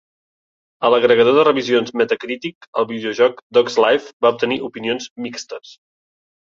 A 0.87 0.89
l'agregador 0.93 1.37
de 1.39 1.43
revisions 1.47 1.93
Metacritic, 2.03 2.69
el 2.83 2.89
videojoc 2.95 3.47
"Dog's 3.61 3.79
Life" 3.87 4.19
va 4.27 4.35
obtenir 4.35 4.63
opinions 4.73 5.11
"mixtes". 5.31 5.81